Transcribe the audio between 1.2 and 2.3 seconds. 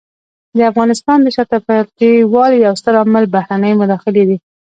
د شاته پاتې